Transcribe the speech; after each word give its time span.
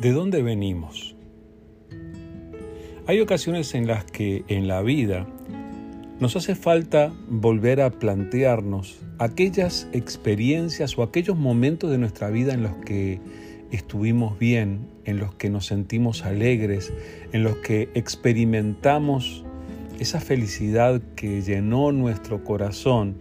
¿De 0.00 0.12
dónde 0.12 0.42
venimos? 0.42 1.16
Hay 3.08 3.20
ocasiones 3.20 3.74
en 3.74 3.88
las 3.88 4.04
que 4.04 4.44
en 4.46 4.68
la 4.68 4.80
vida 4.80 5.26
nos 6.20 6.36
hace 6.36 6.54
falta 6.54 7.12
volver 7.28 7.80
a 7.80 7.90
plantearnos 7.90 9.00
aquellas 9.18 9.88
experiencias 9.92 10.96
o 10.96 11.02
aquellos 11.02 11.36
momentos 11.36 11.90
de 11.90 11.98
nuestra 11.98 12.30
vida 12.30 12.54
en 12.54 12.62
los 12.62 12.76
que 12.76 13.18
estuvimos 13.72 14.38
bien, 14.38 14.86
en 15.04 15.18
los 15.18 15.34
que 15.34 15.50
nos 15.50 15.66
sentimos 15.66 16.24
alegres, 16.24 16.92
en 17.32 17.42
los 17.42 17.56
que 17.56 17.88
experimentamos 17.94 19.44
esa 19.98 20.20
felicidad 20.20 21.02
que 21.16 21.42
llenó 21.42 21.90
nuestro 21.90 22.44
corazón. 22.44 23.16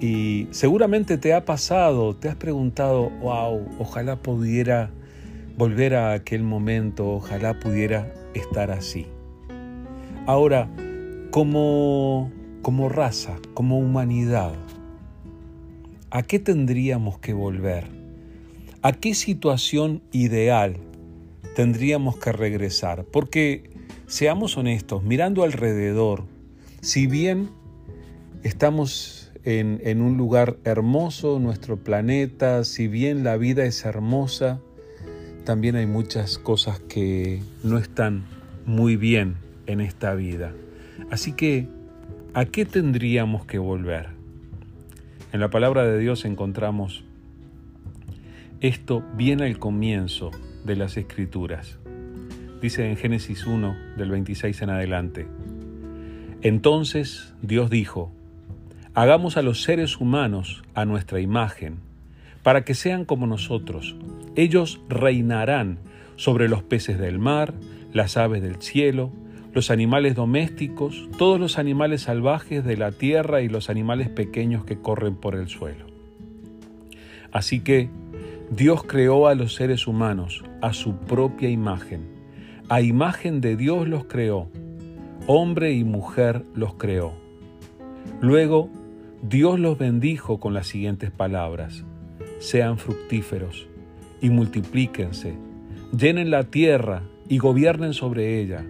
Y 0.00 0.48
seguramente 0.50 1.16
te 1.16 1.32
ha 1.32 1.46
pasado, 1.46 2.14
te 2.14 2.28
has 2.28 2.36
preguntado, 2.36 3.08
wow, 3.22 3.66
ojalá 3.78 4.16
pudiera 4.16 4.90
volver 5.60 5.94
a 5.94 6.14
aquel 6.14 6.42
momento, 6.42 7.06
ojalá 7.06 7.60
pudiera 7.60 8.10
estar 8.32 8.70
así. 8.70 9.06
Ahora, 10.24 10.70
como, 11.30 12.32
como 12.62 12.88
raza, 12.88 13.36
como 13.52 13.78
humanidad, 13.78 14.54
¿a 16.10 16.22
qué 16.22 16.38
tendríamos 16.38 17.18
que 17.18 17.34
volver? 17.34 17.84
¿A 18.80 18.92
qué 18.92 19.12
situación 19.12 20.00
ideal 20.12 20.78
tendríamos 21.56 22.16
que 22.16 22.32
regresar? 22.32 23.04
Porque, 23.04 23.64
seamos 24.06 24.56
honestos, 24.56 25.02
mirando 25.02 25.42
alrededor, 25.42 26.24
si 26.80 27.06
bien 27.06 27.50
estamos 28.44 29.30
en, 29.44 29.78
en 29.84 30.00
un 30.00 30.16
lugar 30.16 30.56
hermoso, 30.64 31.38
nuestro 31.38 31.76
planeta, 31.76 32.64
si 32.64 32.88
bien 32.88 33.24
la 33.24 33.36
vida 33.36 33.66
es 33.66 33.84
hermosa, 33.84 34.62
también 35.50 35.74
hay 35.74 35.86
muchas 35.86 36.38
cosas 36.38 36.78
que 36.78 37.42
no 37.64 37.76
están 37.76 38.22
muy 38.66 38.94
bien 38.94 39.34
en 39.66 39.80
esta 39.80 40.14
vida. 40.14 40.52
Así 41.10 41.32
que, 41.32 41.66
¿a 42.34 42.44
qué 42.44 42.64
tendríamos 42.64 43.46
que 43.46 43.58
volver? 43.58 44.10
En 45.32 45.40
la 45.40 45.50
palabra 45.50 45.82
de 45.82 45.98
Dios 45.98 46.24
encontramos 46.24 47.02
esto 48.60 49.02
bien 49.16 49.42
al 49.42 49.58
comienzo 49.58 50.30
de 50.64 50.76
las 50.76 50.96
Escrituras. 50.96 51.80
Dice 52.62 52.88
en 52.88 52.96
Génesis 52.96 53.44
1, 53.44 53.76
del 53.96 54.08
26 54.08 54.62
en 54.62 54.70
adelante. 54.70 55.26
Entonces 56.42 57.34
Dios 57.42 57.70
dijo, 57.70 58.12
hagamos 58.94 59.36
a 59.36 59.42
los 59.42 59.64
seres 59.64 60.00
humanos 60.00 60.62
a 60.74 60.84
nuestra 60.84 61.18
imagen 61.18 61.89
para 62.42 62.64
que 62.64 62.74
sean 62.74 63.04
como 63.04 63.26
nosotros. 63.26 63.96
Ellos 64.36 64.80
reinarán 64.88 65.78
sobre 66.16 66.48
los 66.48 66.62
peces 66.62 66.98
del 66.98 67.18
mar, 67.18 67.54
las 67.92 68.16
aves 68.16 68.42
del 68.42 68.56
cielo, 68.56 69.10
los 69.52 69.70
animales 69.70 70.14
domésticos, 70.14 71.08
todos 71.18 71.40
los 71.40 71.58
animales 71.58 72.02
salvajes 72.02 72.64
de 72.64 72.76
la 72.76 72.92
tierra 72.92 73.42
y 73.42 73.48
los 73.48 73.68
animales 73.68 74.08
pequeños 74.08 74.64
que 74.64 74.78
corren 74.78 75.16
por 75.16 75.34
el 75.34 75.48
suelo. 75.48 75.86
Así 77.32 77.60
que 77.60 77.90
Dios 78.50 78.84
creó 78.84 79.28
a 79.28 79.34
los 79.34 79.54
seres 79.54 79.86
humanos 79.86 80.44
a 80.60 80.72
su 80.72 80.96
propia 80.96 81.48
imagen. 81.48 82.08
A 82.68 82.80
imagen 82.80 83.40
de 83.40 83.56
Dios 83.56 83.88
los 83.88 84.04
creó. 84.04 84.48
Hombre 85.26 85.72
y 85.72 85.84
mujer 85.84 86.44
los 86.54 86.74
creó. 86.74 87.14
Luego 88.20 88.70
Dios 89.22 89.58
los 89.58 89.78
bendijo 89.78 90.40
con 90.40 90.54
las 90.54 90.66
siguientes 90.66 91.10
palabras 91.10 91.84
sean 92.40 92.78
fructíferos 92.78 93.68
y 94.20 94.30
multiplíquense, 94.30 95.34
llenen 95.96 96.30
la 96.30 96.44
tierra 96.44 97.02
y 97.28 97.38
gobiernen 97.38 97.94
sobre 97.94 98.40
ella, 98.40 98.64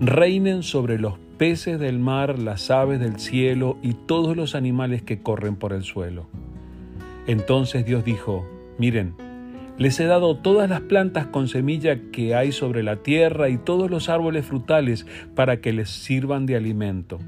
reinen 0.00 0.62
sobre 0.62 0.98
los 0.98 1.18
peces 1.36 1.78
del 1.78 1.98
mar, 1.98 2.38
las 2.38 2.70
aves 2.70 3.00
del 3.00 3.18
cielo 3.18 3.76
y 3.82 3.92
todos 3.92 4.36
los 4.36 4.54
animales 4.54 5.02
que 5.02 5.20
corren 5.20 5.56
por 5.56 5.72
el 5.72 5.82
suelo. 5.82 6.26
Entonces 7.26 7.84
Dios 7.84 8.04
dijo, 8.04 8.46
miren, 8.78 9.14
les 9.76 10.00
he 10.00 10.06
dado 10.06 10.36
todas 10.36 10.70
las 10.70 10.80
plantas 10.80 11.26
con 11.26 11.48
semilla 11.48 12.00
que 12.10 12.34
hay 12.34 12.52
sobre 12.52 12.82
la 12.82 12.96
tierra 12.96 13.48
y 13.48 13.58
todos 13.58 13.90
los 13.90 14.08
árboles 14.08 14.46
frutales 14.46 15.06
para 15.34 15.60
que 15.60 15.72
les 15.72 15.90
sirvan 15.90 16.46
de 16.46 16.56
alimento 16.56 17.18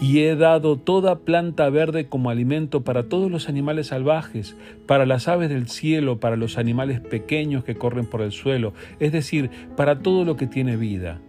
y 0.00 0.20
he 0.20 0.34
dado 0.34 0.76
toda 0.78 1.20
planta 1.20 1.68
verde 1.68 2.08
como 2.08 2.30
alimento 2.30 2.82
para 2.82 3.08
todos 3.08 3.30
los 3.30 3.48
animales 3.48 3.88
salvajes, 3.88 4.56
para 4.86 5.04
las 5.04 5.28
aves 5.28 5.50
del 5.50 5.68
cielo, 5.68 6.18
para 6.18 6.36
los 6.36 6.56
animales 6.56 7.00
pequeños 7.00 7.64
que 7.64 7.74
corren 7.74 8.06
por 8.06 8.22
el 8.22 8.32
suelo, 8.32 8.72
es 8.98 9.12
decir, 9.12 9.50
para 9.76 9.98
todo 10.00 10.24
lo 10.24 10.36
que 10.36 10.46
tiene 10.46 10.76
vida. 10.76 11.20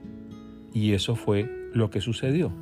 Y 0.73 0.93
eso 0.93 1.15
fue 1.15 1.49
lo 1.73 1.89
que 1.89 1.99
sucedió. 1.99 2.53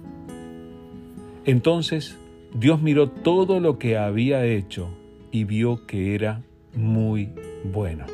Entonces 1.46 2.18
Dios 2.54 2.82
miró 2.82 3.10
todo 3.10 3.60
lo 3.60 3.78
que 3.78 3.98
había 3.98 4.46
hecho 4.46 4.90
y 5.32 5.44
vio 5.44 5.86
que 5.86 6.16
era 6.16 6.42
muy 6.76 7.30
bueno. 7.72 8.06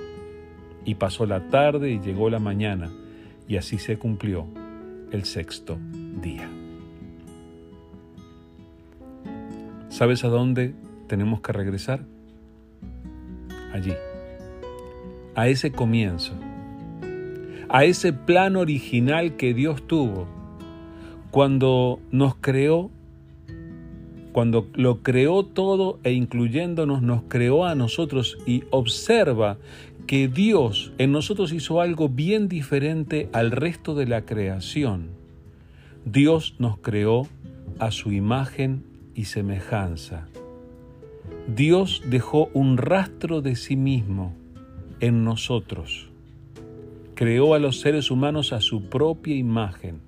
Y 0.84 0.95
pasó 0.95 1.25
la 1.25 1.50
tarde 1.50 1.91
y 1.91 2.00
llegó 2.00 2.29
la 2.29 2.39
mañana, 2.39 2.91
y 3.47 3.57
así 3.57 3.79
se 3.79 3.97
cumplió 3.97 4.45
el 5.11 5.23
sexto 5.23 5.78
día. 6.22 6.47
¿Sabes 9.95 10.25
a 10.25 10.28
dónde 10.28 10.75
tenemos 11.07 11.39
que 11.39 11.53
regresar? 11.53 12.01
Allí, 13.72 13.94
a 15.35 15.47
ese 15.47 15.72
comienzo, 15.72 16.33
a 17.69 17.85
ese 17.85 18.11
plan 18.11 18.57
original 18.57 19.38
que 19.38 19.53
Dios 19.53 19.88
tuvo 19.88 20.28
cuando 21.31 22.01
nos 22.11 22.35
creó, 22.35 22.91
cuando 24.34 24.67
lo 24.73 25.01
creó 25.01 25.45
todo 25.45 25.97
e 26.03 26.11
incluyéndonos, 26.11 27.01
nos 27.01 27.23
creó 27.29 27.63
a 27.63 27.73
nosotros 27.73 28.38
y 28.45 28.66
observa 28.72 29.59
que 30.07 30.28
Dios 30.28 30.91
en 30.97 31.13
nosotros 31.13 31.53
hizo 31.53 31.79
algo 31.79 32.09
bien 32.09 32.50
diferente 32.50 33.29
al 33.31 33.50
resto 33.51 33.95
de 33.95 34.07
la 34.07 34.25
creación. 34.25 35.11
Dios 36.03 36.55
nos 36.59 36.79
creó 36.79 37.29
a 37.79 37.91
su 37.91 38.11
imagen 38.11 38.94
y 39.16 39.26
semejanza. 39.26 40.28
Dios 41.48 42.03
dejó 42.08 42.50
un 42.53 42.78
rastro 42.78 43.42
de 43.42 43.56
sí 43.56 43.76
mismo 43.76 44.34
en 45.00 45.24
nosotros. 45.24 46.09
Creó 47.16 47.53
a 47.53 47.59
los 47.59 47.80
seres 47.80 48.12
humanos 48.12 48.53
a 48.53 48.62
su 48.62 48.90
propia 48.90 49.36
imagen. 49.36 50.02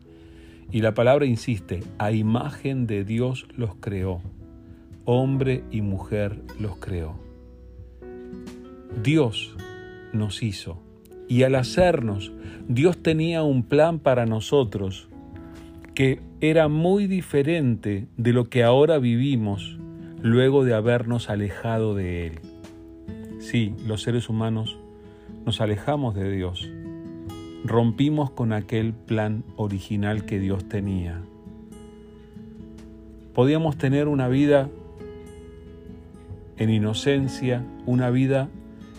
Y 0.72 0.82
la 0.82 0.94
palabra 0.94 1.26
insiste, 1.26 1.84
a 1.98 2.12
imagen 2.12 2.88
de 2.88 3.06
Dios 3.06 3.48
los 3.56 3.76
creó. 3.76 4.22
Hombre 5.06 5.64
y 5.72 5.82
mujer 5.82 6.38
los 6.60 6.78
creó. 6.78 7.16
Dios 9.02 9.56
nos 10.12 10.44
hizo. 10.44 10.82
Y 11.30 11.44
al 11.44 11.56
hacernos, 11.56 12.32
Dios 12.68 12.98
tenía 13.02 13.44
un 13.44 13.64
plan 13.64 14.00
para 14.00 14.26
nosotros 14.26 15.08
que 15.98 16.20
era 16.42 16.68
muy 16.68 17.08
diferente 17.08 18.06
de 18.18 18.32
lo 18.32 18.52
que 18.52 18.64
ahora 18.64 19.00
vivimos 19.00 19.80
luego 20.22 20.64
de 20.64 20.76
habernos 20.76 21.32
alejado 21.32 21.96
de 21.96 22.28
Él. 22.28 22.40
Sí, 23.40 23.74
los 23.88 24.04
seres 24.04 24.30
humanos 24.30 24.78
nos 25.44 25.60
alejamos 25.60 26.14
de 26.14 26.32
Dios, 26.32 26.70
rompimos 27.64 28.30
con 28.30 28.54
aquel 28.54 28.94
plan 28.94 29.44
original 29.56 30.24
que 30.26 30.40
Dios 30.40 30.70
tenía. 30.70 31.20
Podíamos 33.34 33.80
tener 33.80 34.08
una 34.08 34.28
vida 34.28 34.70
en 36.58 36.70
inocencia, 36.70 37.66
una 37.88 38.12
vida 38.12 38.50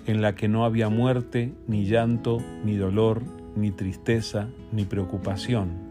en 0.09 0.21
la 0.21 0.35
que 0.35 0.49
no 0.49 0.65
había 0.65 0.89
muerte, 0.89 1.53
ni 1.69 1.85
llanto, 1.85 2.43
ni 2.65 2.75
dolor, 2.75 3.23
ni 3.55 3.71
tristeza, 3.71 4.49
ni 4.73 4.85
preocupación 4.85 5.88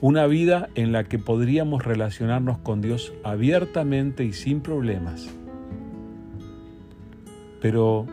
una 0.00 0.26
vida 0.26 0.68
en 0.74 0.92
la 0.92 1.04
que 1.04 1.18
podríamos 1.18 1.84
relacionarnos 1.84 2.58
con 2.58 2.80
Dios 2.80 3.12
abiertamente 3.22 4.24
y 4.24 4.32
sin 4.32 4.60
problemas. 4.60 5.28
Pero 7.60 8.06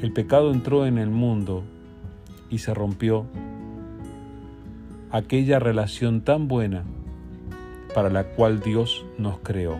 el 0.00 0.12
pecado 0.12 0.52
entró 0.52 0.86
en 0.86 0.98
el 0.98 1.10
mundo 1.10 1.64
y 2.48 2.58
se 2.58 2.72
rompió 2.74 3.26
aquella 5.10 5.58
relación 5.58 6.20
tan 6.22 6.48
buena 6.48 6.84
para 7.94 8.10
la 8.10 8.24
cual 8.24 8.60
Dios 8.60 9.04
nos 9.18 9.38
creó. 9.40 9.78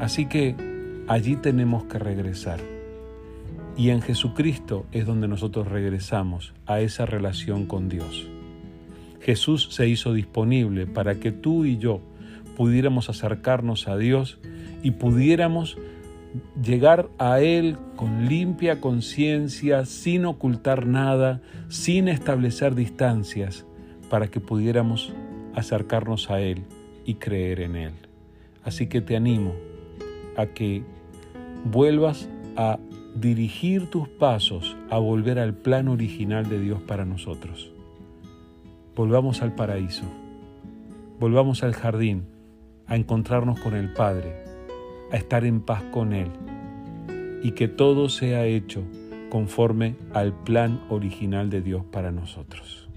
Así 0.00 0.26
que 0.26 0.56
allí 1.08 1.36
tenemos 1.36 1.84
que 1.84 1.98
regresar. 1.98 2.60
Y 3.76 3.90
en 3.90 4.02
Jesucristo 4.02 4.86
es 4.92 5.06
donde 5.06 5.28
nosotros 5.28 5.68
regresamos 5.68 6.54
a 6.66 6.80
esa 6.80 7.06
relación 7.06 7.66
con 7.66 7.88
Dios. 7.88 8.28
Jesús 9.22 9.68
se 9.70 9.88
hizo 9.88 10.12
disponible 10.12 10.86
para 10.86 11.16
que 11.16 11.32
tú 11.32 11.64
y 11.64 11.78
yo 11.78 12.00
pudiéramos 12.56 13.08
acercarnos 13.08 13.88
a 13.88 13.96
Dios 13.96 14.38
y 14.82 14.92
pudiéramos 14.92 15.78
llegar 16.62 17.08
a 17.18 17.40
Él 17.40 17.76
con 17.96 18.28
limpia 18.28 18.80
conciencia, 18.80 19.84
sin 19.84 20.24
ocultar 20.24 20.86
nada, 20.86 21.40
sin 21.68 22.08
establecer 22.08 22.74
distancias, 22.74 23.64
para 24.10 24.28
que 24.28 24.40
pudiéramos 24.40 25.12
acercarnos 25.54 26.30
a 26.30 26.40
Él 26.40 26.64
y 27.04 27.14
creer 27.14 27.60
en 27.60 27.76
Él. 27.76 27.92
Así 28.64 28.86
que 28.86 29.00
te 29.00 29.16
animo 29.16 29.54
a 30.36 30.46
que 30.46 30.82
vuelvas 31.64 32.28
a 32.56 32.78
dirigir 33.14 33.90
tus 33.90 34.08
pasos 34.08 34.76
a 34.90 34.98
volver 34.98 35.38
al 35.38 35.54
plan 35.54 35.88
original 35.88 36.48
de 36.48 36.60
Dios 36.60 36.80
para 36.80 37.04
nosotros. 37.04 37.71
Volvamos 38.94 39.40
al 39.40 39.54
paraíso, 39.54 40.04
volvamos 41.18 41.62
al 41.62 41.72
jardín, 41.72 42.26
a 42.86 42.96
encontrarnos 42.96 43.58
con 43.60 43.74
el 43.74 43.92
Padre, 43.94 44.44
a 45.10 45.16
estar 45.16 45.46
en 45.46 45.62
paz 45.62 45.82
con 45.92 46.12
Él 46.12 46.30
y 47.42 47.52
que 47.52 47.68
todo 47.68 48.10
sea 48.10 48.44
hecho 48.44 48.82
conforme 49.30 49.96
al 50.12 50.34
plan 50.34 50.82
original 50.90 51.48
de 51.48 51.62
Dios 51.62 51.84
para 51.90 52.12
nosotros. 52.12 52.91